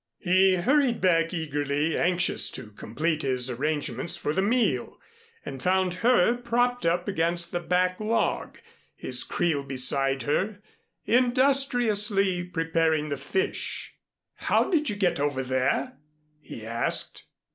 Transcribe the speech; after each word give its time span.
He 0.17 0.55
hurried 0.55 0.99
back 0.99 1.31
eagerly, 1.31 1.95
anxious 1.95 2.49
to 2.53 2.71
complete 2.71 3.21
his 3.21 3.51
arrangements 3.51 4.17
for 4.17 4.33
the 4.33 4.41
meal, 4.41 4.99
and 5.45 5.61
found 5.61 5.93
her 6.01 6.33
propped 6.37 6.87
up 6.87 7.07
against 7.07 7.51
the 7.51 7.59
back 7.59 7.99
log, 7.99 8.57
his 8.95 9.23
creel 9.23 9.61
beside 9.61 10.23
her, 10.23 10.63
industriously 11.05 12.43
preparing 12.43 13.09
the 13.09 13.17
fish. 13.17 13.93
"How 14.37 14.71
did 14.71 14.89
you 14.89 14.95
get 14.95 15.19
over 15.19 15.43
there?" 15.43 15.97
he 16.39 16.65
asked. 16.65 17.25